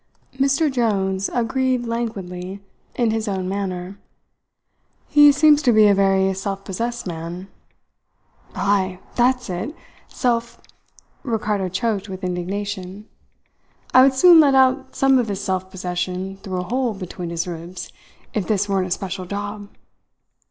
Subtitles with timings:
[0.39, 2.59] Mr Jones agreed languidly
[2.95, 3.99] in his own manner:
[5.09, 7.49] "He seems to be a very self possessed man."
[8.55, 9.75] "Ay, that's it.
[10.07, 10.59] Self"
[11.23, 13.07] Ricardo choked with indignation.
[13.93, 17.45] "I would soon let out some of his self possession through a hole between his
[17.45, 17.91] ribs,
[18.33, 19.69] if this weren't a special job!"